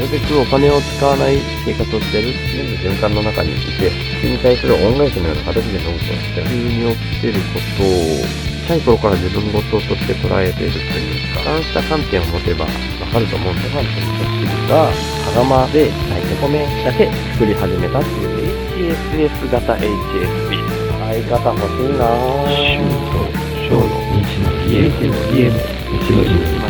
[0.00, 8.24] るべくお金を使わない生活をしてる全部循環の中にいて、それに対する恩返しのような形でノートをして、急に起きてることを、
[8.60, 12.70] 小さい頃から自分事として捉えているというか、そうした観点を持てばわ
[13.12, 20.80] かると思うんで、ファンという人が、羽釜で炊いて米だけ作り始めたっていう HSS 型 HSP。
[21.10, 23.10] 相方欲しいなぁ。
[23.68, 23.82] 小の
[24.22, 25.58] 日の家っていうの家の
[25.98, 26.69] 日の日今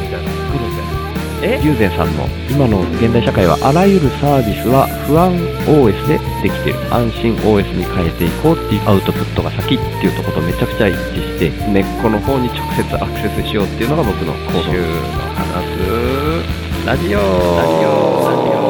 [1.41, 5.33] 友禅さんの今の現代社会はあらゆるサービスは不安
[5.65, 6.77] OS でできてる。
[6.93, 14.61] 安心 OS に変えていこうっていうアウトプットが先っていうところとめちゃくちゃ一致して根っこの方に直接アクセスしようっていうのが僕の行動。
[14.69, 14.85] 週の
[15.33, 15.65] 話。
[15.65, 17.17] すラジオ。
[17.17, 18.21] ラジオ。
[18.29, 18.61] ラジオ。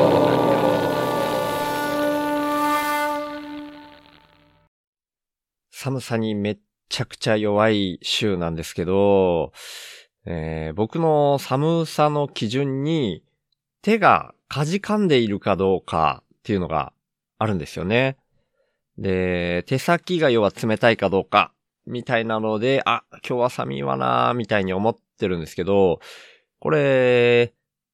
[5.72, 9.52] 寒さにめっちゃくちゃ弱い週なんですけど、
[10.26, 13.24] えー僕の寒さの基準に
[13.82, 16.94] 手がかじかんでいるかどうかっていうのが
[17.38, 18.18] あるんですよね。
[18.98, 21.54] で、手先が要は冷たいかどうか
[21.86, 26.00] みたいなので、あ、今日は寒いわなみたいに思ってるんですけど、
[26.60, 27.54] これ、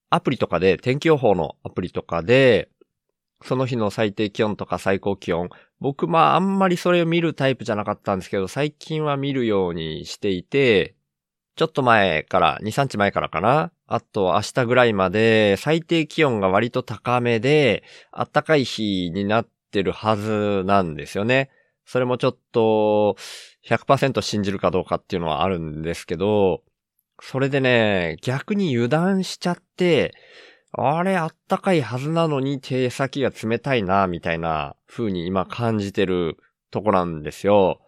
[0.10, 2.70] アプリとかで、天気予報のアプリとかで、
[3.44, 10.97] その日の最低気温とか最高気温、僕まああんまりそれを見るタイプじゃなかったんですけど、最近は見るようにしていて、
[11.58, 21.50] ちょっと前から、2、3日前からかなあと明日ぐらいまで最低気温が割と高めで、暖かい日になってるはずなんですよね。
[21.84, 23.16] それもちょっと
[23.68, 26.62] 100%信じるかどうかっていうのはあるんですけど、
[27.22, 30.14] それでね、逆に油断しちゃって、
[30.74, 36.38] あれ、あったかいはずなのに手先が冷たいな、みたいな風に今感じてる
[36.70, 37.82] とこなんですよ。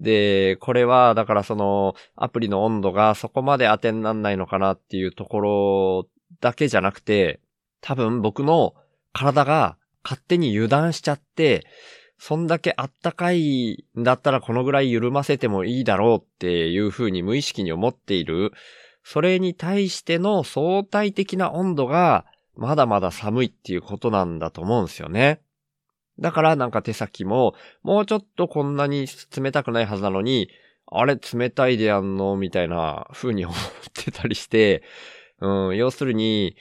[0.00, 6.08] で、これは、だからその、アプリの温度がそこまで当てになんないのかなっていうところ
[6.40, 7.40] だけじゃなくて、
[7.80, 8.74] 多分僕の
[9.12, 11.66] 体が勝手に油断しちゃって、
[12.18, 18.52] そんだけあったかいんだったらこのぐらい緩ませてもいいだろうっていう風に無意識に思っている。
[19.02, 25.40] それに対しての相対的な温度がまだまだ寒いっていうことなんだと思うんですよね。
[26.20, 30.50] だからなんか手先ももうちょっとこんなに冷たくないはずなのに、
[30.86, 33.56] あれ冷たいでやんのみたいな風に思っ
[33.92, 34.82] てたりして、
[35.40, 36.56] うん、要するに、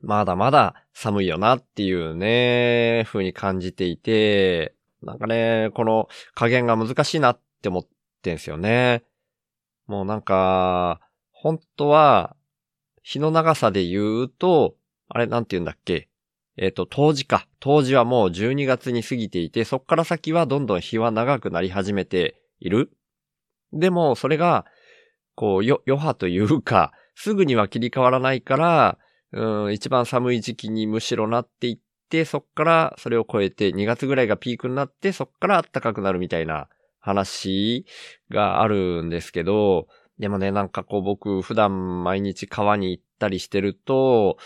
[0.00, 7.86] まだまだ寒いよなっていうね、風に感じていて、なんかね、この加減が難しいなって思っ
[8.22, 9.02] てんすよね。
[9.86, 11.00] もうなんか、
[11.32, 12.36] 本当は、
[13.02, 14.76] 日の長さで言うと、
[15.08, 16.08] あれなんて言うんだっけ？
[16.56, 17.46] えっ、と、冬至か。
[17.60, 22.90] 冬至はもう12月に過ぎていて、そっから先はどんどん日は長くなり始めている。
[23.72, 24.64] でも、それが、
[25.34, 28.98] こう、よ、余波というか、すぐには切り替わらないから、
[29.32, 31.78] うん、一番寒い時期にむしろなっていっ
[32.08, 36.68] て、そっからそれを超えて2月ぐらいがピークになって、そっから暖かくなるみたいな
[37.00, 37.84] 話
[38.30, 39.88] があるんですけど、
[40.18, 44.36] でもね、なんかこう僕普段毎日川に行ったりしてると、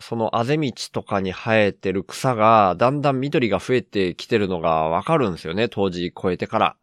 [0.00, 6.76] そのあぜ道とかに生えてる草がだんだん緑が増えてきてるのがわかるんですよね、当時超えてから。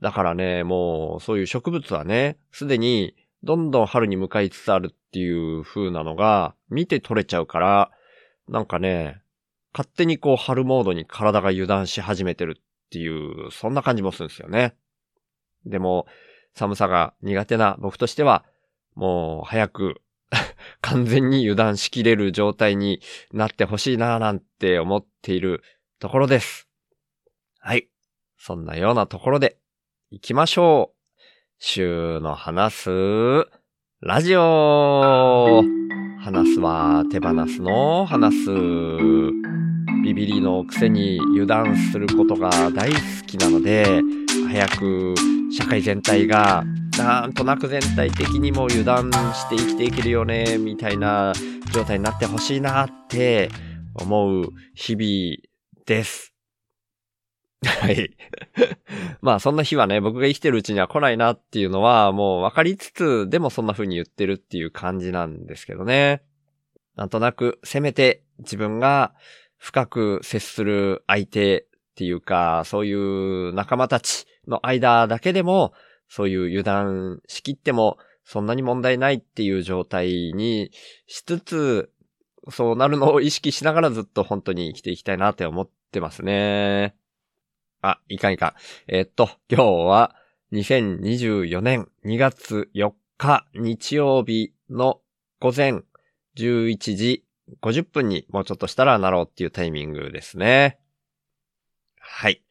[0.00, 7.90] だからね、もうそういう植物はね、すでにどんどん春に向かいつつあるっていう風なのが見て取れちゃうから、
[8.48, 9.20] なんかね、
[9.72, 14.74] 勝手にこう春モードに体が油断し始めてるっていう、そんな感じもするんですよね。
[15.66, 16.06] でも、
[16.54, 18.44] 寒さが苦手な僕としては、
[18.94, 20.00] もう早く
[20.80, 23.00] 完全に油断しきれる状態に
[23.32, 25.62] なってほしいなぁなんて思っている
[25.98, 26.68] ところです。
[27.58, 27.88] はい。
[28.36, 29.58] そんなようなところで
[30.10, 30.98] 行きましょう。
[31.58, 32.90] 週の話す
[34.00, 35.60] ラジオ
[36.20, 38.50] 話すは手放すの話す。
[40.04, 44.00] ビビリのくせに油断することが大好きなので、
[44.48, 45.14] 早く
[45.50, 46.64] 社会全体が
[46.98, 51.32] なんとなく全体的にも油断して生きていけるよね、みたいな
[51.72, 53.50] 状態になってほしいなって
[53.94, 55.48] 思う日々
[55.86, 56.34] です。
[57.64, 58.16] はい。
[59.20, 66.22] まあそんな日はね、僕が生きてるうちには来ないなっていうのはもう分かりつつ、でもそんな風に言ってるっていう感じなんですけどね。
[66.94, 69.14] なんとなく、せめて自分が
[69.56, 75.72] 深く接する相手っていうか、そういう仲間たちの間だけでも、
[76.08, 80.70] そういう油断しきっても、そんなに問題ないっていう状態に
[81.06, 81.90] しつつ、
[82.50, 86.94] そうなるのを意識しながらずっと本当に生きていきたいなって思ってますね。
[87.80, 88.54] あ、いかんいかん。
[88.88, 90.16] えーっと、今日は
[90.52, 95.00] 2024年2月4日日曜日の
[95.40, 95.82] 午前
[96.36, 97.24] 11時
[97.60, 100.78] 50分にもうちょっとしたらなろうっていうタイミングですね。
[101.98, 102.42] はい。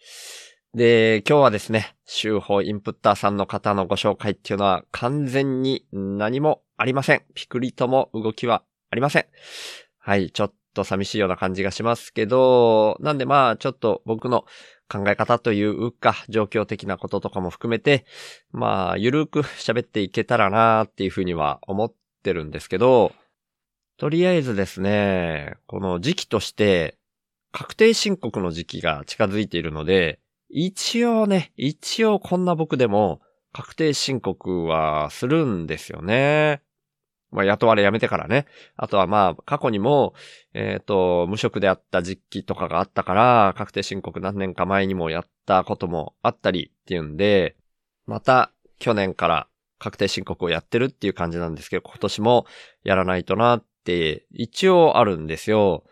[0.74, 7.24] で、今日はですね、週報インプッターさんの方のご紹介っていうのは完全に何もありません。
[7.34, 9.26] ピクリとも動きはありません。
[9.98, 14.46] はい、ちょっと寂しいような感じがしますけど、なんでまあちょっと僕の
[14.90, 18.06] 考え方というか、状況的なこととかも含めて、
[18.52, 21.94] まあ、ゆるく喋っていけたらなっていうふうには思っ
[22.24, 23.14] てるんですけど、
[23.98, 26.98] とりあえずですね、この時期として、
[27.52, 33.22] 確定申告の時期が近づいているので、一応ね、一応こんな僕でも
[33.54, 36.62] 確定申告はするんですよね。
[37.32, 38.46] まあ、雇われ辞めてからね。
[38.78, 40.14] あとはまあ、過去にも、
[40.54, 47.58] えっ、と、無職であった時期とかがあったから、確定申告何年か前にもやったこともあったりっていうんで、
[48.06, 49.48] また去年から
[49.80, 52.46] 確定申告をやってるっていう感じなんですけど、今年も
[52.84, 55.84] やらないとなって一応あるんですよ。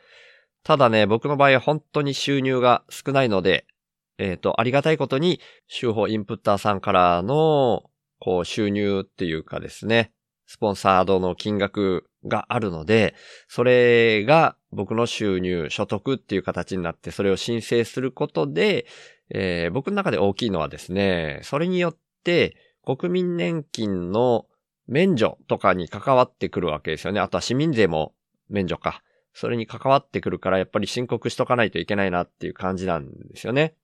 [0.64, 3.68] ただね、僕の場合は本当に収入が少ないので、
[4.18, 7.90] えっ、と、ありがたいことに、週報インプッターさんからの、
[8.20, 10.12] こう、収入っていうかですね、
[10.46, 13.16] スポンサードの金額があるので、
[13.48, 18.86] それが僕の収入、所得っていう形になって、それを申請することで、
[19.32, 24.46] えー僕の中で大きいのはですね、それによって、国民年金の
[24.88, 27.20] 免除とかに関わってくるわけですよね。
[27.20, 28.14] あとは市民税も
[28.50, 29.02] 免除か。
[29.34, 33.76] それに関わってくるから、やっぱり申告しとかないといけないなっていう感じなんですよね。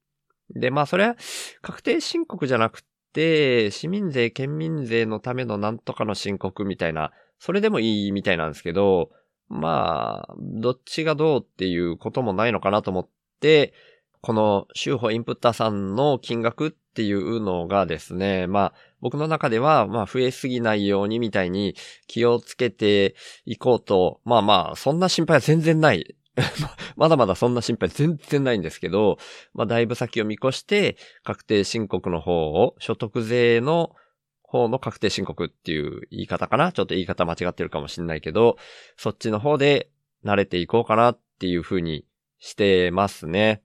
[0.50, 1.16] で、まあそれは
[1.60, 9.10] 確定申告じゃなくて、市民税、県民税のためのなんとかの申告みたいな、それでもいいみたいなんですけど、
[9.48, 13.08] まあ、どっちがどうっていうこともないのかなと思っ
[13.40, 13.74] て、
[14.22, 21.74] この週報インプッターさんの金額っていうのがですね、まあ僕の中では、まあ増えすぎないようにみたいに
[22.06, 26.16] 気をつけていこうと、まあまあ、そんな心配は全然ない。
[26.96, 29.18] まだまだそんな心配全然ないんですけど、
[29.54, 33.94] まあだいぶ先を見越して、確定申告の方を、所得税の
[34.42, 36.72] 方の確定申告っていう言い方かな？
[36.72, 38.56] ちょっと言い方間違ってるかもしれないけど、
[38.96, 39.90] そっちの方で
[40.24, 42.06] 慣れていこうかなっていう風に
[42.38, 43.62] してますね。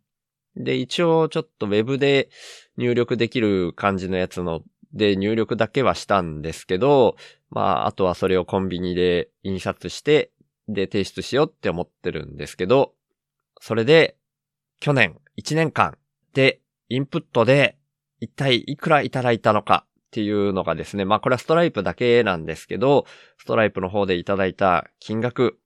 [0.56, 2.30] で、一応ちょっとウェブで
[2.78, 4.62] 入力できる感じのやつの
[4.94, 7.16] で入力だけはしたんですけど、
[7.50, 10.32] まあ、あとはそれをコンビニで印刷して、
[10.68, 12.94] で提出しようって思ってるんですけど、
[13.62, 14.18] それで、
[14.80, 15.98] 去年1年間
[16.34, 16.60] で
[16.90, 17.78] インプットで
[18.20, 23.06] 一体いくらいただいたのかっていうのがですね、まあこれはストライプだけなんですけど、
[23.38, 25.60] ストライプの方でいただいた金額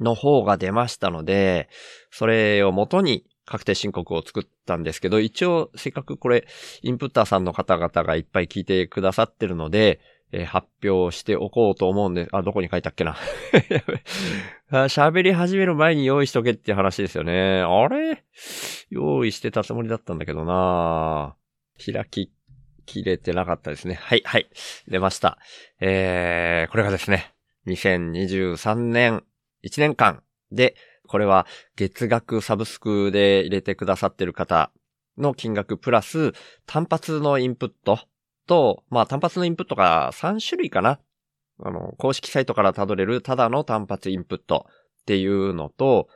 [0.00, 1.68] の方が出ましたので、
[2.10, 6.46] それを元に確定申告を作ったんですけど、一応せっかくこれ
[6.82, 10.00] インプッターさんの方々がいっぱい聞いてくださってるので、
[10.32, 13.16] え発表しておこうと思うんで、あ、どこに書いたっけな。
[14.70, 17.60] 喋り始める前に用意しとけって話ですよね。
[17.60, 18.24] あれ？
[18.88, 21.36] 用意してたつもりだったんだけどな
[21.84, 22.32] 開き
[22.86, 23.94] きれてなかったですね。
[23.94, 24.48] はい、はい。
[24.88, 25.38] 出ました。
[25.80, 27.34] えー、これがですね、
[27.66, 29.24] 2023年
[29.64, 30.74] 1年間で、
[31.08, 31.46] これは
[31.76, 34.70] 月額サブスクで入れてくださってる方
[35.18, 36.32] の金額プラス
[36.66, 38.00] 単発のインプット
[38.46, 41.00] と、まあ単発のインプットが3種類かな。
[41.62, 44.66] あの、公式サイトから辿れるただの単発インプット
[45.02, 46.08] っていうのと、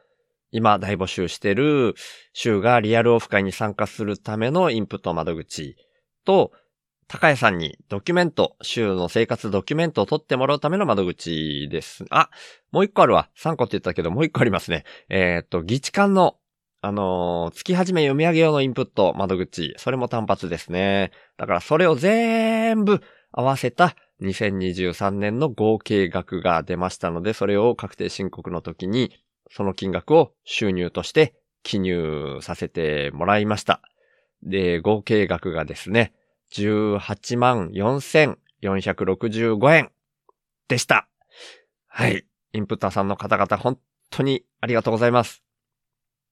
[0.51, 1.95] 今大募集してる
[2.33, 5.77] 週がリアルオフ会に参加するためのインプット窓口
[6.25, 6.53] と、
[7.09, 12.05] 高谷さんにドキュメント、週の生活ドキュメントを取ってもらうための窓口です。
[12.11, 12.31] あ、
[12.73, 13.31] もう一個あるわ。
[13.37, 14.85] 3個って言ったけど、もう一個ありますね。
[15.09, 16.37] えーっと、議事館の、
[16.87, 19.75] あのー月始め読み上げ用のインプット窓口。
[19.77, 21.11] それも単発ですね。
[21.37, 23.03] だからそれを全部
[23.33, 29.11] 合わせた2023年の合計額が出ましたので、それを確定申告の時に、
[29.51, 33.83] その金額を収入として記入させてもらいました。
[34.45, 36.13] で、合計額がですね、
[36.53, 39.91] 18万4465円
[40.69, 41.09] でした。
[41.89, 42.25] はい。
[42.53, 43.77] インプッターさんの方々、本
[44.11, 45.46] 当にありがとうございます。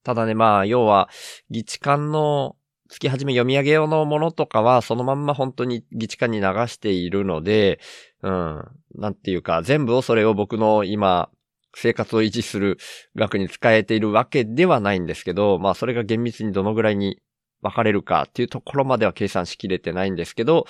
[0.04, 1.08] ただね、まあ、要は、
[1.50, 2.56] 議地間の
[2.88, 7.80] 月始め読み上げ用のものとかは、そのまんま本当に議地間に流しているので、
[8.22, 11.30] うん、なんていうか、全部をそれを僕の今、
[11.74, 12.78] 生活を維持する
[13.16, 17.18] 額に使えているわけではないんですけど、まあ、それが厳密にどのぐらいに
[17.62, 20.66] 分かれるかっていうところまでは計算しきれてないんですけど、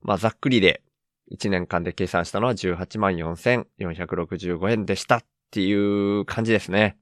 [0.00, 0.82] まあ、ざっくりで、
[1.30, 6.96] 1年間で計算したのは18万4465円でしたっていう感じですね。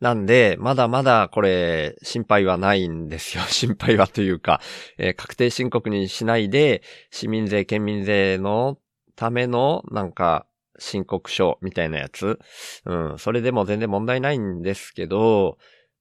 [0.00, 3.42] なんで、まだまだこれ、心配はないんですよ。
[3.50, 4.60] 心配はというか、
[4.96, 8.78] えー確定申告にしないで、市民税、県民税の
[9.16, 10.46] ための、なんか、
[10.78, 12.38] 申告書みたいなやつ。
[12.84, 15.58] うん、それでも全然問題ないんですけど、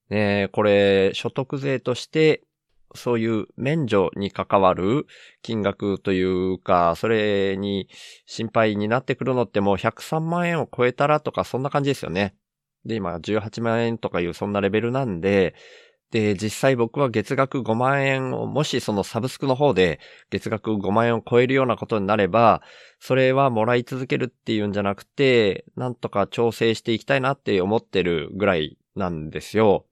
[0.10, 2.44] ね、これ、所得税として、
[2.96, 5.08] そういう免除に関わる
[5.42, 7.90] 金額というか、それに
[8.26, 12.36] 心配になってくるのってもう103万円を超えたらとかそんな感じですよね。
[12.88, 15.56] で、今18万円とかいうそんなレベルなんで、
[16.12, 22.62] で、実際僕は月額5万円を、もしそのサブスクの方で月額5万円を超えるようなことになれば、
[23.00, 29.87] それはもらい続けるっていうんじゃなくて、なんとか調整していきたいなって思ってるぐらいなんですよ。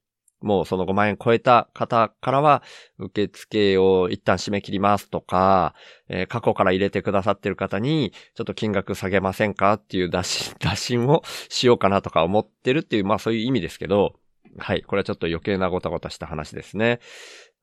[0.46, 2.62] もうその5万円超えた方からは、
[3.00, 5.74] 受付を一旦締め切りますとか、
[6.08, 14.14] えー過去から入れてくださってる方に、ちょっと金額下げませんかっていう打診、 打診をしようかなとか思ってるっていう、まあそういう意味ですけど、
[14.58, 14.84] はい。
[14.84, 17.00] これはちょっと余計なごたごたした話ですね。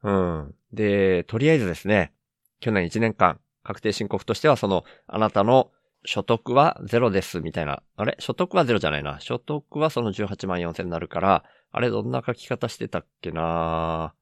[0.03, 0.55] うん。
[0.73, 2.13] で、とりあえずですね、
[2.61, 5.71] 去年1年間、確定申告としては、その、あなたの
[6.05, 7.83] 所得はゼロです、みたいな。
[7.97, 8.17] あれ？
[8.19, 9.21] 所得はゼロじゃないな。
[9.21, 14.15] 所得はその18万4千になるから、あれどんな書き方してたっけな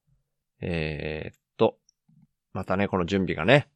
[0.61, 1.79] えー、っと、
[2.53, 3.69] またね、この準備がね、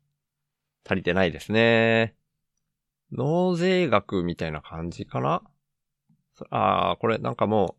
[0.86, 2.14] 足りてないですね。
[3.10, 5.42] 納税額みたいな感じかな
[6.34, 7.76] そあー、これなんかも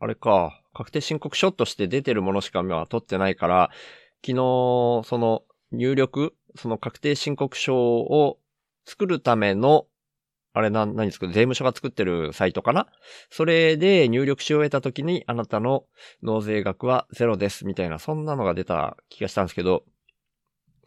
[0.00, 3.70] う、あれか、確定申告書として出てるものしか今は取ってないから、
[4.24, 4.34] 昨日、
[5.04, 8.38] その入力、その確定申告書を
[8.84, 9.86] 作るための、
[10.52, 12.88] あれな、何作る税務署が作ってるサイトかな？
[13.30, 15.84] それで入力し終えた時に、あなたの
[16.22, 19.84] 納税額はゼロです、みたいな、そんなのが出た気がしたんですけど、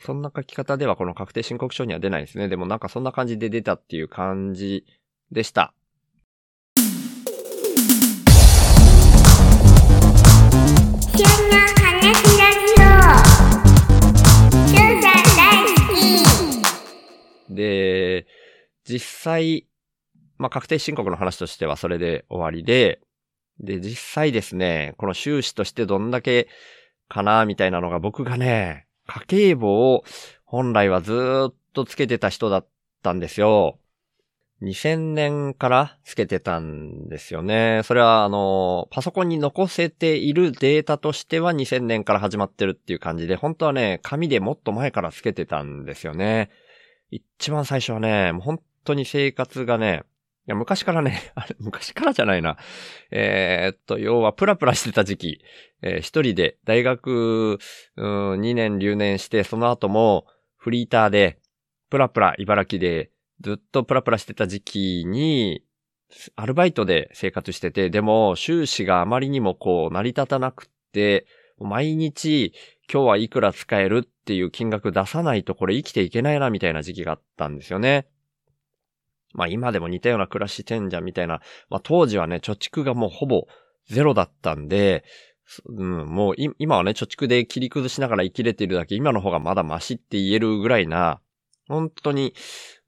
[0.01, 2.49] そんな書き方ではこの確定申告書には出ないですね。
[2.49, 4.85] でもなんかそんな感じで出たっていう感じ
[5.31, 5.73] でした。
[17.49, 18.25] で、
[18.87, 19.67] 実際、
[20.37, 22.99] まあ、確定申告の話としてはそれで終わりで、
[23.59, 26.47] で、実際ですね、この収支としてどんだけ
[27.07, 30.03] かな、みたいなのが僕がね、家計簿を
[30.43, 32.67] 本来はずっとつけてた人だっ
[33.01, 33.79] たんですよ。
[34.61, 37.81] 2000年からつけてたんですよね。
[37.83, 46.49] それはあの、パソコンに残せているデータとしては2000年から始まってるっていう感じで、本当はね、紙でもっと前からつけてたんですよね。
[47.11, 50.03] 一番最初はね、もう本当に生活がね、
[50.45, 52.57] いや、昔からね、 あれ、昔からじゃないな。
[53.11, 55.41] えーっと、要はプラプラしてた時期、
[55.81, 57.59] えー一人で大学、
[57.95, 61.39] うん、2年留年して、その後もフリーターで、
[61.89, 63.11] プラプラ茨城で
[63.41, 65.63] ずっとプラプラしてた時期に、
[66.35, 71.25] アルバイトで生活してて、でも収支があまりにもこう成り立たなくって、
[71.59, 72.53] 毎日
[72.91, 78.07] 今日はいくら使えるっていう金額出さないとこれ生きていけないなみたいな時期があったんですよね。
[79.33, 81.41] まあ今でも似たような暮らしてんじゃんみたいな。
[81.69, 83.47] まあ当時はね、貯蓄がもうほぼ
[83.89, 85.03] ゼロだったんで、
[85.65, 91.19] うん、もう今はね、貯蓄で切り崩しながら生きれてるだけ、今の方がまだマシって言えるぐらいな、
[91.67, 92.33] 本当に、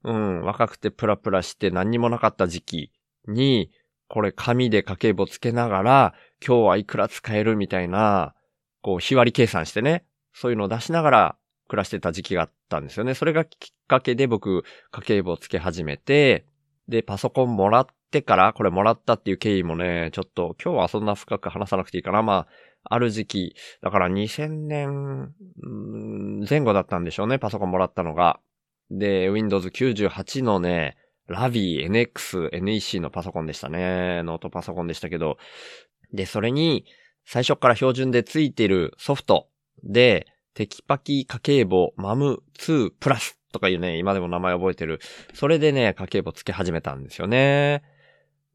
[0.04, 2.92] うん、若くてプラプラして何にもなかった時期
[3.28, 3.70] に、
[4.08, 6.14] これ紙で家計簿つけながら、
[6.46, 8.34] 今日はいくら使えるみたいな、
[8.82, 11.36] こう、日割り計算してね、そういうのを出しながら
[11.68, 13.14] 暮らしてた時期があったんですよね。
[13.14, 16.46] それがきっかけで僕、家計簿をつけ始めて、
[16.88, 22.22] で、パソコンもらってから、これもらったっていう経緯もね、ちょっと今日はそんな深く話さなくていいかな。
[22.22, 22.48] まあ、
[22.84, 25.34] ある時期、だから2000年
[26.48, 28.40] 前後だったんでしょうね、パソコンもらったのが。
[28.90, 30.96] で、Windows 98のね、
[31.26, 34.22] ラビー NX、NEC のパソコンでしたね。
[34.22, 35.38] ノートパソコンでしたけど。
[36.12, 36.84] で、それに、
[37.24, 39.48] 最初から標準でついてるソフト
[39.82, 45.00] で、テキパキ家計簿マム2プラスとかいうね、今でも名前覚えてる。
[45.34, 47.82] それでね、家計簿つけ始めたんですよね。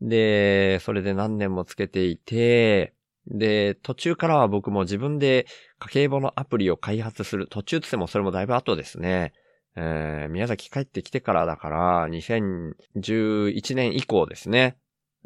[0.02, 2.96] で、それで何年もつけていて、
[3.28, 5.46] で、途中からは僕も自分で
[5.78, 7.46] 家計簿のアプリを開発する。
[7.48, 9.34] 途中つってもそれもだいぶ後ですね。
[9.76, 14.76] えー、宮崎帰ってきてからだから、2011年以降ですね。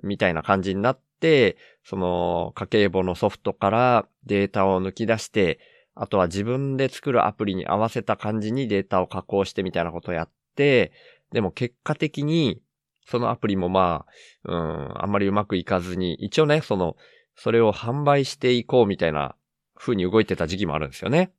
[0.03, 1.55] みたいな感じになって、
[1.85, 5.59] その家計簿のソフトからデータを抜き出して、
[5.95, 10.91] あとは自分で作るアプリに合わせた感じにデータを加工してみたいなことをやって、
[11.31, 12.61] でも結果的に、
[13.07, 14.05] そのアプリもま
[14.45, 16.95] あ、うん、あんまりうまくいかずに、一応ね、その、
[17.35, 19.35] それを販売していこうみたいな
[19.75, 21.31] 風に動いてた時期もあるんですよね。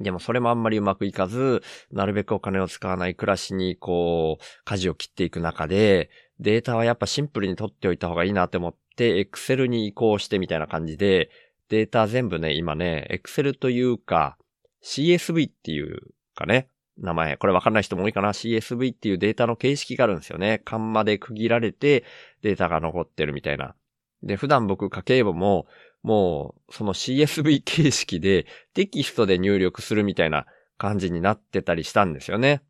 [0.00, 11.30] でもそれもあんまりうまくいかず、なるべくお金を使わない暮らしにこう、舵を切っていく中で、データはやっぱシンプルに取っておいた方がいいなって思って、Excel に移行してみたいな感じで、
[11.68, 14.36] データ全部ね、今ね、Excel というか、
[14.82, 16.68] CSV っていうかね、
[16.98, 20.62] 名前、これわかんない人も多いかな ?CSV っていうデータの形式があるんですよね。
[20.64, 22.04] カンマで区切られて
[22.42, 23.74] データが残ってるみたいな。
[24.22, 25.66] で、普段僕家計簿も、
[26.02, 32.62] もう、その CSV 形式でテキストで入力するみたいな感じになってたりしたんですよね。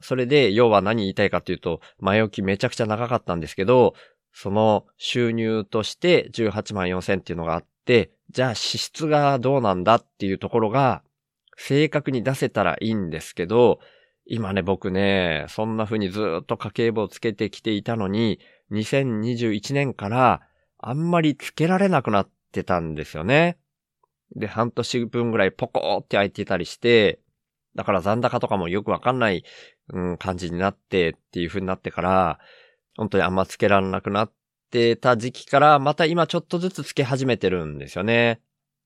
[0.00, 3.94] それで、要は何言いたいかというと、前置きめちゃくちゃ長かったんですけど、
[4.32, 11.02] その収入として18万4千っていうのがあって、でじゃあ支出がどうなんだっていうところが、
[11.56, 13.80] 正確に出せたらいいんですけど、
[14.26, 18.40] 今ね、僕ね、そんな風にずっと家計簿をつけてきていたのに、
[18.72, 20.42] 2021年から
[20.76, 23.56] あんまりつけられなくなってたんですよね。
[24.36, 27.20] で、半年分ぐらいポコーって空いてたりして、
[27.74, 29.44] だから残高とかもよくわかんない、
[29.94, 32.38] うん、感じになってっていう風になってから、
[32.98, 34.32] 本当にあんまつけられなくなっ
[34.68, 38.40] ってた時期から、また今ちょっとずつつけ始めてるんですよね。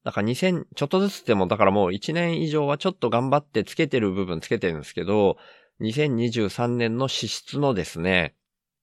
[0.05, 5.37] だから2000、ちょっとずつでも、だからもう1年以上はちょっと頑張ってつけてる部分つけてるんですけど、
[5.81, 8.35] 2023年の支出のですね、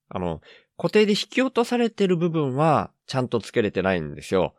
[0.10, 0.42] あの、
[0.78, 4.56] 固定で引き落とされてる部分はちゃんとつけれてないんですよ。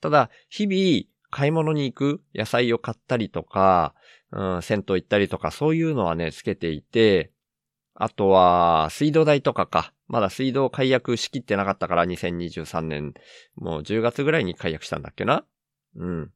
[0.00, 3.94] ただ、日々買い物に行く、野菜を買ったりとか、
[4.32, 7.32] うん、銭湯行ったりとか、そういうのはね、つけていて、
[7.94, 9.92] あとは、水道代とかか。
[10.08, 13.14] まだ水道解約しきってなかったから、2023年、
[13.56, 15.44] もう10月ぐらいに解約したんだっけな？
[15.96, 16.30] うん。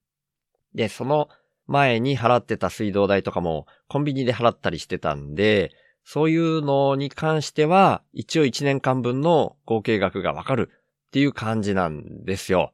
[0.75, 1.29] で、その
[1.67, 5.71] 前に払ってた水道代とかもコンビニで払ったりしてたんで、
[6.05, 12.73] そういうのに関しては、一応1年間分の合計額がわかるっていう感じなんですよ。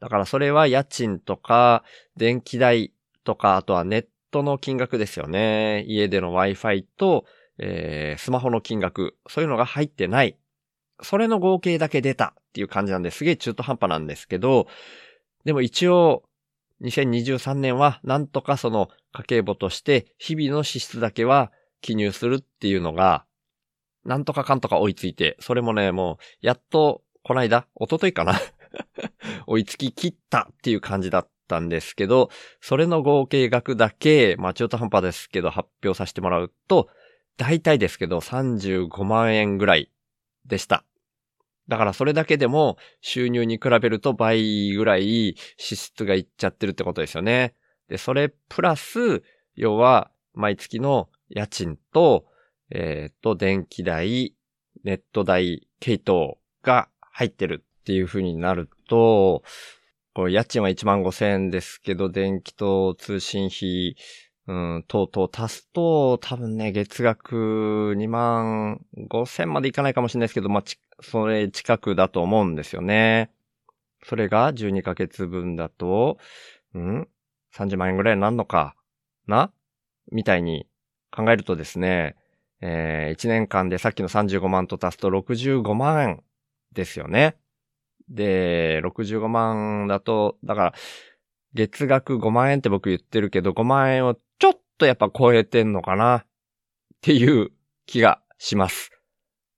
[0.00, 1.82] だからそれは家賃とか、
[2.16, 2.92] 電気代
[3.24, 5.84] とか、あとはネットの金額ですよね。
[5.88, 7.24] 家での Wi-Fi と、
[7.58, 10.36] えー、スマホの金額、そういうのが入ってない。
[11.02, 14.66] それの合計だけ出たっていう感じなんですげえ中途半端なんですけど、
[15.44, 16.24] でも一応、
[16.82, 23.24] 2023年はなんとかその家計簿として日々の支出だけは記入するっていうのが、
[24.04, 28.40] なんとかかんとか追いついて、それもね、もう、やっと、こないだ、一昨日かな
[29.46, 36.88] 追いつき切ったっていう感じだったんですけど、それの合計額だけ、まあ中途半端ですけど発表させてもらうと、
[37.38, 39.90] 大体ですけど35万円ぐらい
[40.44, 40.84] でした。
[41.68, 47.54] だからそれだけでも収入に比べると倍ぐらい支出がいっちゃってるってことですよね。
[47.88, 49.22] で、それプラス、
[49.54, 52.26] 要は毎月の家賃と、
[52.70, 54.34] えっ、と、電気代、
[54.84, 59.42] ネット代、系統が入ってるっていう風になると、
[60.14, 63.96] これ家賃は1万5千円ですけど、電気と通信費、
[64.48, 73.30] うん、等々足すと、多分ね、月額2万5千までいかないかもしれないですけど、まあ、ち、それ近くだと思うんですよね。
[74.02, 76.16] それが12ヶ月分だと、
[76.74, 77.08] うん
[77.54, 78.74] 30万円ぐらいになるのか
[79.26, 79.52] な？
[80.12, 80.66] みたいに
[81.10, 82.16] 考えるとですね、
[82.60, 86.22] えー、1年間でさっきの35万と足すと65万円
[86.72, 87.36] ですよね。
[88.08, 90.74] で、65万だと、だから、
[91.54, 94.16] 月額5万円って僕言ってるけど、5万円を
[94.78, 96.26] とやっぱ超えてんのかなっ
[97.02, 97.50] ていう
[97.86, 98.90] 気がします。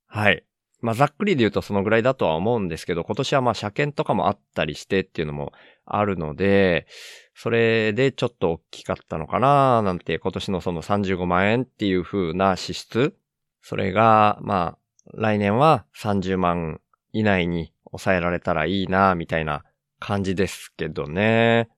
[0.07, 0.45] はい。
[0.81, 5.53] まあ、ざっくりで言うとそのぐらいだとは思うんですけど、今年はまあ車検とかもあったりしてっていうのも
[5.85, 6.87] あるので、
[7.35, 13.15] それでちょっと大きかったのかななんて今年のその35万円っていう風な支出、
[13.63, 16.81] それがまあ来年は30万
[17.13, 19.65] 以内に抑えられたらいいなみたいな
[19.99, 21.69] 感じですけどね。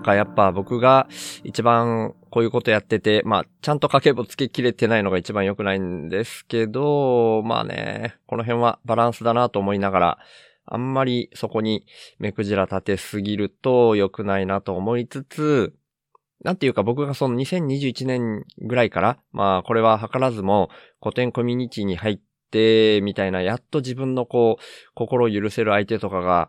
[0.00, 1.08] なんかやっぱ僕が
[1.44, 10.18] 一番こういうことやってて、まあ、ちゃんと家計簿つけきれてないのが一番良くないんですけど、まあね、この辺はバランスだなと思いながら、
[10.64, 11.84] あんまりそこに
[12.18, 15.74] 目くじら立てすぎると良くないなと思いつつ、
[16.42, 20.70] なんていうか僕がその2021年ぐらいから、まあこれは図らずも
[21.02, 24.62] 古典コミュニティに入って、みたいな、やっと自分のこう、
[24.94, 26.48] 心を許せる相手とかが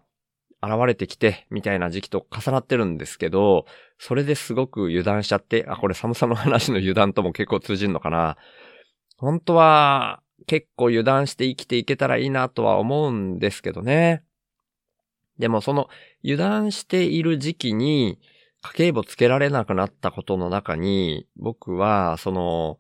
[0.62, 3.66] 現れてきて、みたいな時期と重なってるんですけど、
[3.98, 8.38] それですごく油断しちゃって、あ、これ寒さの話の油断とも結構通じるのかな。
[9.18, 14.24] 本当は結構油断して生きていけたらいいなとは思うんですけどね。
[15.38, 15.90] でもその
[16.24, 18.20] 油断している時期に
[18.62, 22.78] 家計簿つけられなくなったことの中に、僕はその、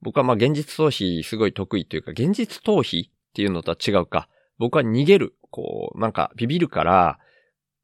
[0.00, 4.28] 僕はまあ現実逃避すごい得意というか、現実逃避っていうのとは違うか。
[4.58, 5.34] 僕は逃げる。
[5.50, 7.18] こう、なんかビビるから、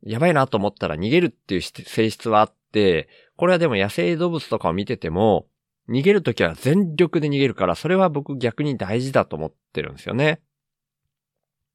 [0.03, 5.47] やばいなと思ったら逃げるっていう性質はあって、これはでも野生動物とかを見てても、
[5.89, 10.41] 逃げるときは全力で逃げるから、それは僕逆に大事だと思ってるんですよね。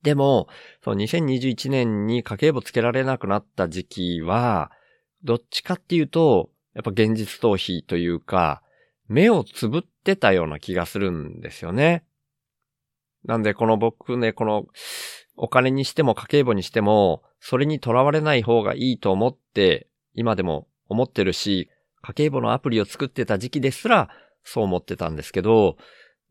[0.03, 0.47] でも、
[0.83, 4.71] その2021年に家計簿つけられなくなった時期は、
[5.23, 8.63] どっちかっていうと、やっぱ現実逃避というか、
[9.07, 12.05] 目をつぶってたような気がするんですよね。
[13.25, 14.65] なんでこの僕ね、この
[15.41, 21.69] お金にしても家計簿にしても、それにとらわれない方がいいと思って、今でも思ってるし、
[22.01, 24.09] 家計簿のアプリを作ってた時期ですら、
[24.43, 25.77] そう思ってたんですけど、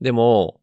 [0.02, 0.60] でも、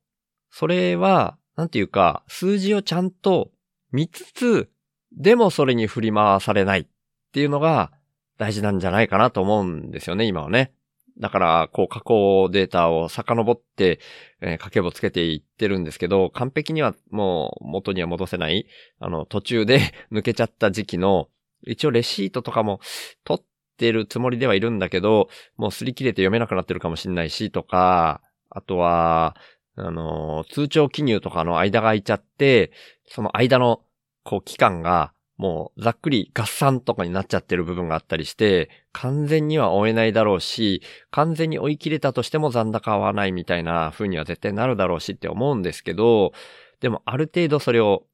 [0.52, 3.50] それは、なんていうか、数字をちゃんと
[3.92, 4.70] 見つつ、
[5.12, 6.88] でもそれに振り回されないっ
[7.34, 7.92] ていうのが
[8.38, 10.72] 大事なんじゃないかなと思うんですよね、今はね。
[11.18, 14.00] だから、こう、過去データを遡って、
[14.42, 18.68] えー、家計簿つけていってるんですけど、完璧にはもう元には戻せない、
[19.00, 19.80] あの、途中で
[20.12, 21.30] 抜けちゃった時期の、
[21.66, 22.80] 一応レシートとかも
[23.24, 23.44] 取っ
[23.78, 29.38] てるつもりではいるんだけど、もう擦り切れて読めなくなってるかもしれないし、とか、あとは、
[29.78, 32.72] あの、通帳記入とかの間が空いちゃって、
[33.08, 33.82] その間の、
[34.24, 46.32] こう、期間が、もう、ざっくり合算とかになっちゃってる部分があったりして、完全には追えないだろうし、完全に追い切れたとしても残高合わないみたいな風には絶対なるだろうしって思うんですけど、
[46.80, 48.06] でもある程度それを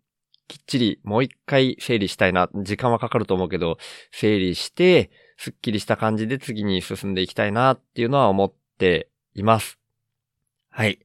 [0.48, 3.78] きっちりもう一回整理したいな、時間はかかると思うけど、
[4.12, 9.81] 整理して、すっきりした感じで次に進んでいきたいなっていうのは思っています。
[10.74, 11.00] はい。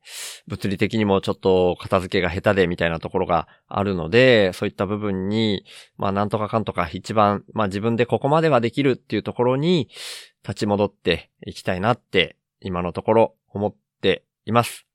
[0.47, 5.65] 物理的にもちょっと片付けが下手でみたいなところがあるので、そういった部分に、
[5.97, 9.89] まあなんとかかんとか一番、まあ自分でここまではできるっていうところに
[10.47, 14.87] 立ち戻っていきたいなって今のところ思っています。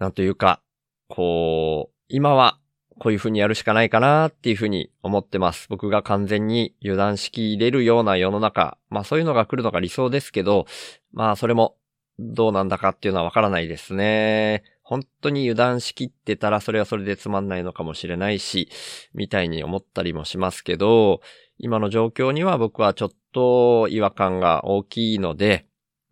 [0.00, 0.60] なんというか、
[1.06, 2.58] こう、今は
[2.98, 5.68] こういう風にやるしかないかなっていう風に思ってます。
[5.68, 10.66] 僕が完全に油断しきれるような世の中、まあそういうのが来るのが理想ですけど、
[11.12, 11.76] まあそれも
[12.18, 14.62] どうなんだかっていうのはわからないですね。
[14.82, 18.68] 本当に油断しきってたらそれはそれでつまんないのかもしれないし、
[19.14, 21.20] みたいに思ったりもしますけど、
[21.58, 25.66] 今の状況には僕はちょっと違和感が大きいので、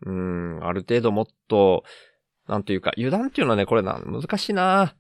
[0.07, 1.85] うん、ある程度もっと、
[2.49, 4.95] なんというか、油断っていうのはね、これな、難しいな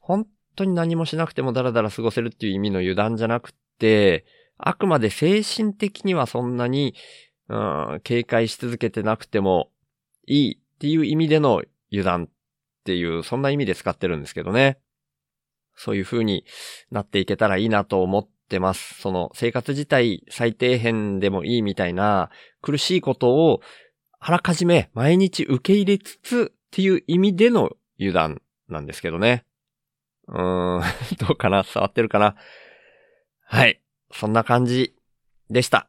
[0.00, 4.24] 本当に何もしなくてもダラダラ過ごせるっていう意味の油断じゃなくて、
[4.58, 6.94] あくまで精神的にはそんなに、
[7.48, 9.70] うん、警戒し続けてなくても
[10.26, 12.28] いいっていう意味での油断っ
[12.84, 14.78] ていう、そんな意味で使ってるんですけどね。
[15.76, 16.44] そういう風に
[16.90, 19.00] なっていけたらいいなと思ってます。
[19.00, 22.30] その生活自体最底辺でもいいみたいな
[22.62, 23.60] 苦しいことを
[24.20, 29.44] あらかじめ毎日受け入れつつっていう意味での油断なんですけどね。
[30.28, 30.82] うーん、
[31.18, 31.64] どうかな？
[31.64, 32.36] 伝わってるかな？
[33.44, 33.80] はい。
[34.12, 34.94] そんな感じ
[35.50, 35.88] でした。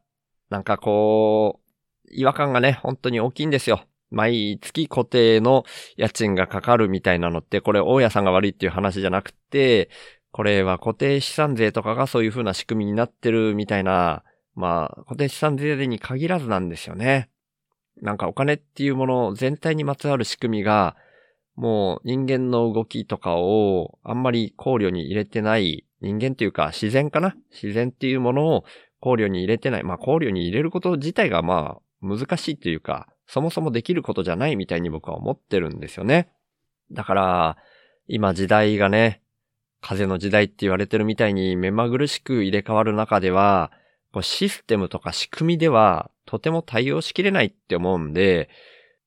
[0.49, 3.85] なんかこう、違和感がね、本当に大きいんですよ。
[4.15, 5.65] 毎月固定の
[5.97, 9.89] 家賃がかかるみたいなのって、これ大家さんが悪いっていう話じゃなくて、
[10.31, 14.23] これは固定資産税とかがそういう風な仕組みになってるみたいな、
[14.55, 17.29] まあ、固定資産税に限らずなんですよね。
[18.01, 20.95] なんかお金っていうもの全体にまつわる仕組みが、
[21.55, 27.35] もう人間の動きとかをあんまり考慮に入れてない人間っていうか自然かな？
[27.51, 28.65] 自然っていうものを
[28.99, 29.83] 考慮に入れてない。
[29.83, 36.29] まあ考慮に入れること自体がまあ難しいっていうか、そもそもできることじゃないみたいに僕は思ってるんですよね。
[36.91, 37.57] だから、
[38.07, 39.21] 今時代がね、
[39.81, 43.71] 風の時代って言われてるみたいに目まぐるしく入れ替わる中では、
[44.11, 48.49] こうシステムとか仕組みではとても対応しきれないって思うんで、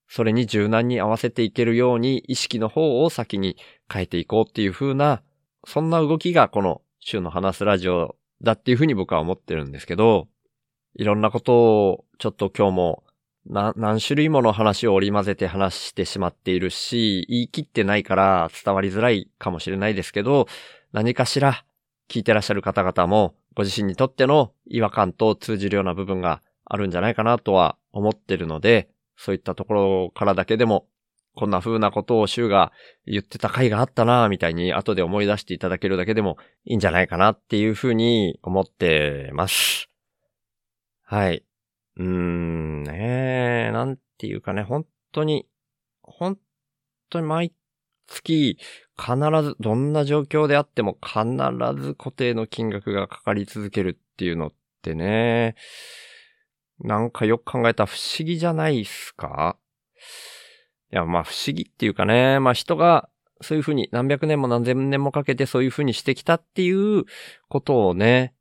[0.09, 3.57] それに柔軟に合わせていけるように意識の方を先に
[3.93, 5.23] 変えていこうっていう風な、
[5.67, 10.29] そんな動きがこの週の話すラジオだっていう風に僕は思ってるんですけど、
[10.95, 13.03] いろんなことをちょっと今日も
[13.49, 20.47] な、何種類もの話を織り交ぜて話してしまっているし、言い切ってないから伝わりづらいかもしれないですけど、
[20.93, 21.65] 何かしら
[22.09, 30.87] 聞いてらっしゃる方々も、ご自身にとっての違和感と通じるような部分があるんじゃないかなとは思ってるので、そういったところからだけでも、
[31.35, 32.73] こんな風なことを週が
[33.07, 39.89] 言ってた回があったなみたいに後で思い出していただけるだけでもいいんじゃないかなっていう風に思ってます。
[41.05, 41.45] はい。
[41.97, 43.18] うーん、ね
[43.69, 45.47] え、なんていうかね、本当に、
[46.03, 46.39] 本
[47.11, 47.53] 当に毎
[48.07, 48.59] 月、
[48.99, 51.23] 必ず、どんな状況であっても必
[51.81, 54.53] ず固定の金額がかかり続けるっていうのっ
[54.83, 55.55] てね、
[56.81, 59.57] なんかよく考えたら不思議じゃないっすか？
[60.93, 63.09] いや、まあ不思議っていうかね、まあ人が
[63.41, 67.05] そういうふうに何百年も何千年もかけてそういうふうにしてきたっていう
[67.49, 68.35] ことをね、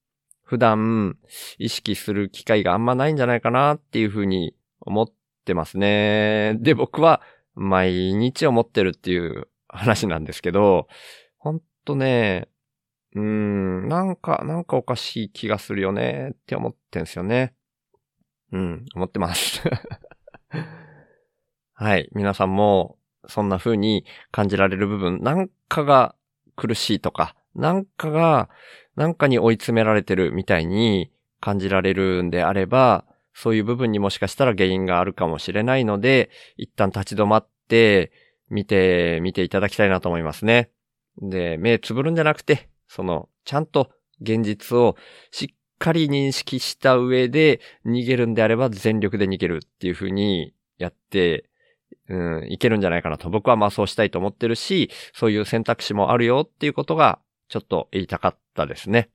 [0.43, 1.17] 普段
[1.57, 5.11] 意識する機会があんまないんじゃないかなっていうふうに思っ
[5.47, 6.57] ってますね。
[6.59, 7.21] で、僕は
[7.55, 10.89] 毎日思ってるっていう話なんですけど、
[11.37, 12.49] ほんとね、
[13.15, 17.53] うーん、なんか、なんかおかしい気がするよねって思ってんすよね。
[18.51, 19.63] うん、思ってます。
[21.73, 22.09] はい。
[22.11, 26.15] 皆さんも、そんな風に感じられる部分、なんかが
[26.57, 28.49] 苦しいとか、なんかが、
[28.95, 33.05] なんかに追い詰められてるみたいに感じられるんであれば、
[33.37, 38.11] そういう部分にもしかしたら原因があるかもしれないので、一旦立ち止まって、
[38.49, 40.71] 見て、見ていただきたいなと思いますね。
[41.21, 44.95] で、目つぶるんじゃなくて、その、ちゃんと現実を
[45.29, 51.47] しっかり認識した上で逃げるんであれば全力で逃げるっていう風にやって、
[52.09, 53.29] うん、いけるんじゃないかなと。
[53.29, 57.19] 僕はまあそうしたいと思ってるし、そういう選択肢もあるよっていうことが、
[57.49, 59.09] ちょっと言いたかったですね。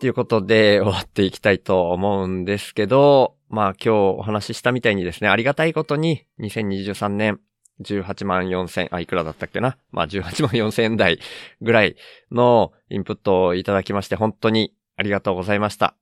[0.00, 7.38] ということで、終わっていきたいと思うんですけど、まあ今日お話ししたみたいにですね、ありがたいことに、2023年、
[7.82, 9.76] 18万4千、あ、いくらだったっけな？
[9.92, 11.18] まあ18万4千円台
[11.60, 11.96] ぐらい
[12.32, 15.94] のインプットをいただきまして、本当にありがとうございました。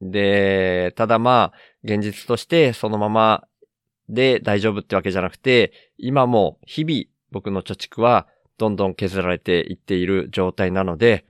[0.00, 3.46] で、ただまあ、現実としてそのまま
[4.08, 11.26] で大丈夫ってわけじゃなくて、今も日々僕の貯蓄はどんどん削られていっている状態なので、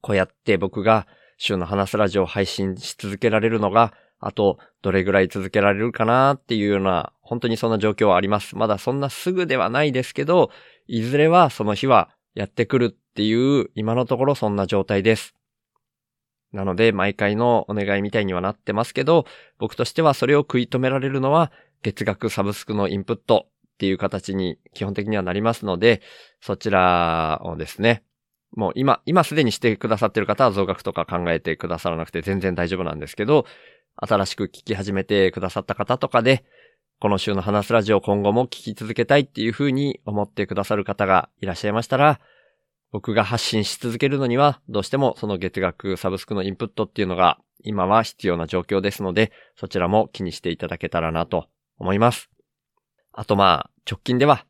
[0.00, 1.06] こうやって僕が
[1.38, 8.56] 週の話すラジオを配信し続けられるのが、あとどれぐらい続けられるかなっていうような、本当にそんな状況はあります。
[8.56, 10.50] まだそんなすぐではないですけど、
[10.88, 15.34] いずれはその日はやってくるっていう、今のところそんな状態です。
[16.52, 19.26] なので、毎回のお願いみたいにはなってますけど、
[19.58, 26.02] 僕としてはそれを食い止められるのは、月額サブスクのインプットっていう形に基本的にはなりますので、
[26.40, 28.02] そちらをですね、
[28.56, 33.44] もう今、今すでにしてくださってる方は増額とか考えてくださらなくて全然大丈夫なんですけど、
[33.96, 36.44] 新しく聞き始めてくださった方とかで、
[37.00, 42.20] この週の話すラジオ今後も聞き続けたいっていう風に思ってくださる方がいらっしゃいましたら、
[42.90, 52.30] 僕が発信し続けるのには、どうしてもその月額サブスクのインプットっていうのが今は必要な状況ですので、そちらも気にしていただけたらなと思います。
[53.12, 54.44] あとまあ、直近では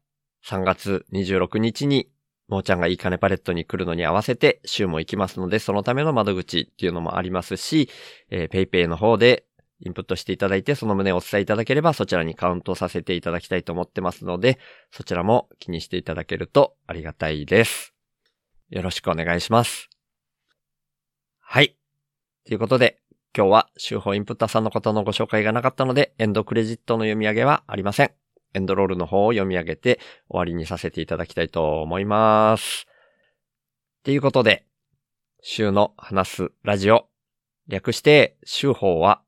[0.46, 2.08] 3月26日に
[2.48, 7.90] もーちゃんがいいかねパレットに来るのに合わせて週も行きますので、そのための窓口っていうのもありますし、
[8.30, 9.44] えー、ペイペイの方で
[9.80, 14.58] インプットしていただいて、その旨をお伝えいただければ、そちらにカウントさせていただきたいと思ってますので、
[14.90, 17.94] そちらも気にしていただけるとありがたいです。
[18.70, 19.88] よろしくお願いします。
[21.38, 21.76] はい。
[22.44, 22.98] ということで、
[23.36, 28.17] 今日は週報インプッターさんのことのご紹介がなかったので、エンドクレジットの読み上げはありません。
[28.54, 32.86] エンドロールの方を読み上げて終わりにさせていただきたいと思います。
[34.04, 34.64] ということで、
[35.42, 37.08] 週の話すラジオ、
[37.68, 39.22] 略して週報は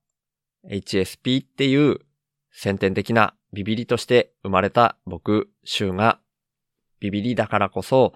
[0.68, 1.98] HSP っていう
[2.52, 6.20] 先天的なビビリとして生まれた僕、週が
[7.00, 8.14] ビビリだからこそ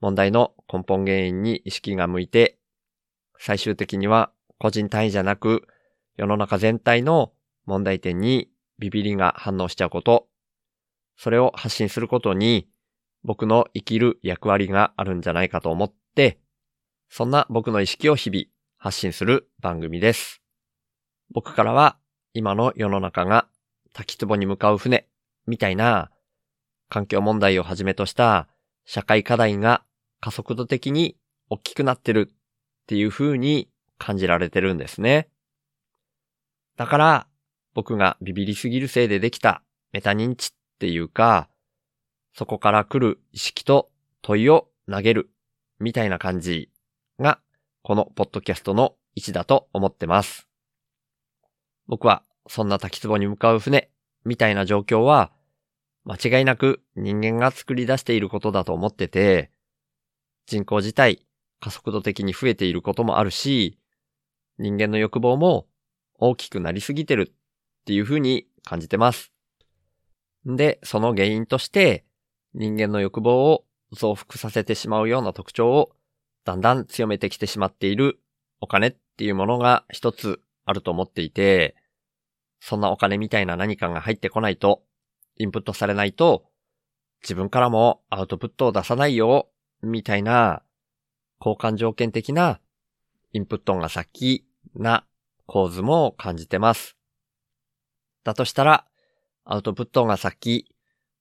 [0.00, 2.58] 問題の根本原因に意識が向いて
[3.38, 5.66] 最終的には個人単位じゃなく
[6.16, 7.32] 世の中全体の
[7.66, 10.26] 問題点にビビリが反応しちゃうこと、
[11.16, 12.68] それを発信することに
[13.22, 16.38] 僕の生きる役割があるんじゃないかと思って、
[17.08, 18.44] そんな僕の意識を日々
[18.76, 20.42] 発信する番組です。
[21.32, 21.96] 僕からは
[22.34, 23.46] 今の世の中が
[23.92, 25.08] 滝壺に向かう船
[25.46, 26.10] みたいな
[26.88, 28.48] 環境問題をはじめとした
[28.84, 29.84] 社会課題が
[30.20, 31.16] 加速度的に
[31.48, 32.36] 大きくなってるっ
[32.86, 35.28] ていう風に感じられてるんですね。
[36.76, 37.26] だから
[37.72, 40.50] 僕がビビりすぎるせいでできたメタ認知っ
[40.84, 41.48] っていうか、
[42.34, 45.30] そこから来る意識と問いを投げる
[45.80, 46.68] みたいな感じ
[47.18, 47.40] が、
[47.82, 50.46] このポッドキャストの位置だと思ってます。
[51.86, 53.88] 僕はそんな滝壺に向かう船
[54.26, 55.32] みたいな状況は、
[56.04, 59.50] 間違いなく人間が作り出していることだと思ってて、
[60.44, 61.24] 人口自体
[61.60, 63.78] 加速度的に増えていることもあるし、
[64.58, 65.66] 人間の欲望も
[66.18, 69.33] 大きくなりすぎてるっていう風に感じてます。
[70.46, 72.04] で、その原因として
[72.54, 75.92] 人間の欲望を増幅させてしまうような特徴を
[76.44, 78.20] だんだん強めてきてしまっている
[78.60, 81.76] お金っていうものが一つあると思っていて、
[82.60, 84.82] そんなお金みたいな何かが入ってこないと、
[85.36, 86.44] インプットされないと、
[87.22, 89.48] 自分からもアウトプットを出さないよ、
[89.82, 90.62] みたいな、
[91.40, 92.60] 交換条件的な
[93.32, 95.04] インプットが先な
[95.46, 96.96] 構図も感じてます。
[98.24, 98.86] だとしたら、
[99.44, 100.66] アウトプットが先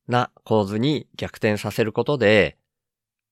[0.08, 2.58] な構図に逆転させることで、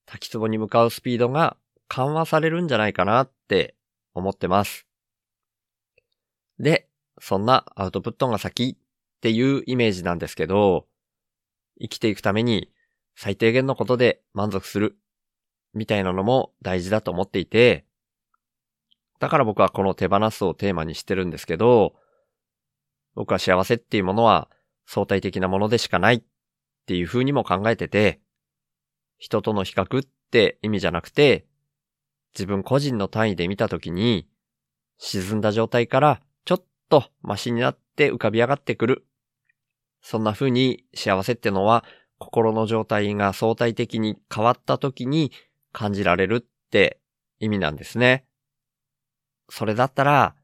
[0.06, 1.56] 滝壺に向かうスピードが
[1.88, 3.74] 緩和されるんじゃないかなって
[4.14, 4.86] 思ってます。
[6.58, 6.88] で、
[7.20, 10.86] そんなアウトプットが先っていうイメージなんですけど、
[11.80, 12.70] 生きていくために
[13.16, 14.98] 最低限のことで満足する
[15.74, 17.84] みたいなのも大事だと思っていて、
[19.20, 21.94] だから僕はこの手放すをテーマにしてるんですけど、
[23.14, 24.48] 僕は幸せっていうものは
[24.92, 26.22] 相対的なものでしかないっ
[26.86, 28.20] ていう風にも考えてて、
[29.16, 31.46] 人との比較って意味じゃなくて、
[32.34, 34.28] 自分個人の単位で見たときに、
[34.98, 39.06] 沈んだ状態からちょっとマシになって浮かび上がってくる。
[40.02, 41.86] そんな風に幸せってのは
[42.18, 45.32] 心の状態が相対的に変わった時に
[45.72, 47.00] 感じられるって
[47.40, 48.26] 意味なんですね。
[49.48, 50.34] それだったら、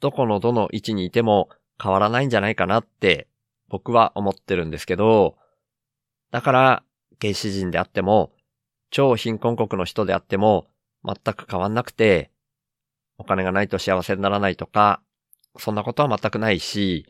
[0.00, 1.48] どこのどの位置にいても
[1.82, 3.28] 変わらないんじゃないかなって
[3.68, 5.36] 僕は思ってるんですけど、
[6.30, 6.84] だから、
[7.20, 8.32] 原始人であっても、
[8.90, 10.68] 超貧困国の人であっても、
[11.04, 12.30] 全く変わんなくて、
[13.18, 15.02] お金がないと幸せにならないとか、
[15.58, 17.06] そんなことは全くないし、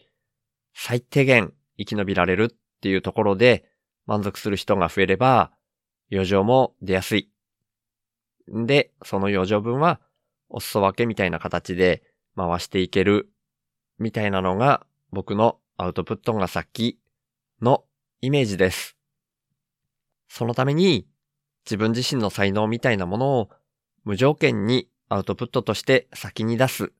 [0.75, 3.69] 最低限生き延びられるっていうところで
[4.07, 5.53] 満足する人が増えれば、
[6.11, 7.31] 余剰も出やすい。
[8.55, 10.01] んで、その余剰分は、
[10.49, 12.03] お裾分けみたいな形で
[12.35, 13.31] 回していける、
[13.99, 16.99] みたいなのが僕のアウトプットが先
[17.63, 17.85] の
[18.21, 18.97] イメージです。
[20.29, 21.07] そのために
[21.65, 23.51] 自分自身の才能みたいなものを
[24.03, 26.93] 無条件にアウトプットとして先に出す、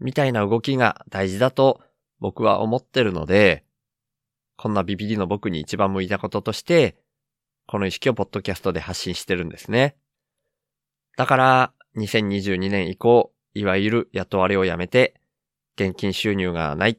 [0.00, 1.80] みたいな動きが大事だと
[2.20, 3.64] 僕は思ってるので、
[4.58, 6.98] こんなビビりの僕に一番向いたこととして、
[7.66, 9.96] この意識をポッドキャストで発信してるんですね。
[11.16, 15.20] だから、2022年以降、いわゆる雇われをやめて、
[15.76, 16.98] 現金収入がない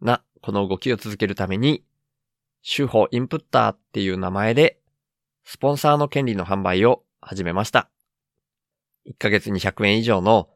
[0.00, 1.84] なこの動きを続けるために、
[2.62, 4.80] 手法インプッターっていう名前で、
[5.44, 7.90] スポンサーの権利の販売を始めました。
[9.06, 10.48] 1ヶ月に100円以上の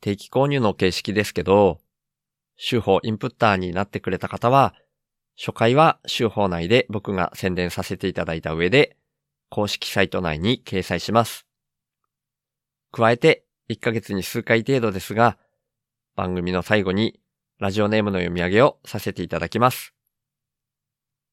[0.00, 1.80] 定期購入の形式ですけど、
[2.58, 4.74] 手法インプッターになってくれた方は、
[5.36, 8.96] 初回は手法内で僕が宣伝させていただいた上で、
[9.48, 11.46] 公式サイト内に掲載します。
[12.90, 15.38] 加えて、1ヶ月に数回程度ですが、
[16.14, 17.20] 番組の最後に
[17.62, 19.94] ラジオネームの読み上げをさせていただきます。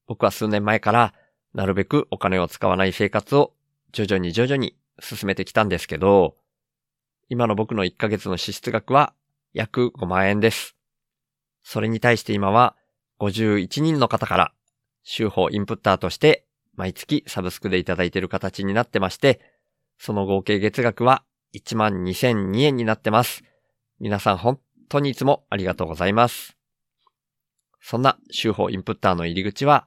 [0.06, 1.12] 僕は数年前から
[1.54, 3.52] なるべくお金を使わない生活を
[3.90, 6.36] 徐々に徐々に進めてきたんですけど、
[7.30, 9.12] 今の僕の1ヶ月の支出額は
[9.54, 10.76] 約5万円です。
[11.64, 12.76] それに対して今は
[13.18, 14.52] 51人の方から
[15.02, 19.40] 週報インプッターとして毎月サブスクでいただいている形になってまして、
[19.98, 21.24] その合計月額は
[21.54, 23.42] 1万2002円になってます。
[23.98, 24.60] 皆さん本
[24.90, 26.56] 当にいつもありがとうございます。
[27.80, 29.86] そんな週報インプッターの入り口は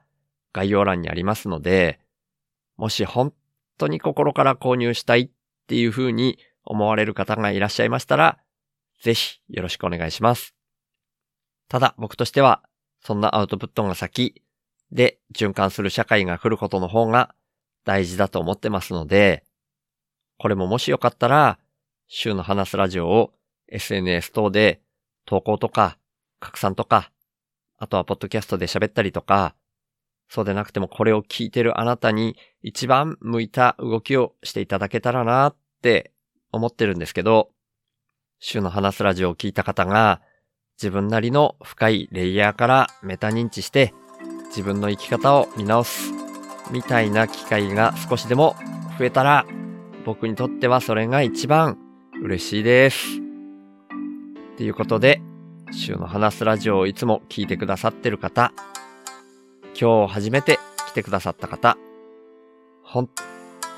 [0.54, 2.00] 概要欄にありますので、
[2.78, 3.34] もし本
[3.78, 5.30] 当に心から購入したいっ
[5.68, 8.40] ていう風に思われる方がいらっしゃいましたら、
[9.02, 10.56] ぜひよろしくお願いします。
[11.68, 12.64] ただ僕としては、
[13.02, 14.42] そんなアウトプットが先
[14.94, 17.36] で循環する社会が来ることの方が
[17.84, 19.44] 大事だと思ってますので、
[20.38, 21.60] これももしよかったら、
[22.08, 23.34] 週の話すラジオを
[23.68, 24.83] SNS 等で
[25.34, 25.98] 投稿とか
[26.40, 27.10] 拡散とか
[27.80, 29.56] あとはポッドキャストで喋ったりとか、
[30.30, 36.12] そうでなくてもこれを聞いてるあなたに一番向いた動きをしていただけたらなって
[36.52, 37.50] 思ってるんですけど、
[38.40, 40.22] 週の話すラジオを聞いた方が
[40.82, 43.94] 自分なりの深いレイヤーからメタ認知して
[44.50, 46.14] 自分の生き方を見直す
[46.72, 48.56] みたいな機会が少しでも
[48.98, 49.46] 増えたら
[50.06, 51.78] 僕にとってはそれが一番
[52.22, 53.23] 嬉しいです。
[54.58, 55.22] ということで、
[55.72, 58.54] 週の話すラジオをいつも聞いてくださってる方、
[59.80, 61.78] 今日初めて来てくださった方、
[62.84, 63.10] 本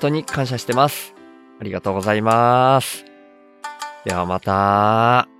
[0.00, 1.14] 当に感謝してます。
[1.60, 3.04] ありがとうございます。
[4.04, 5.35] ではまた。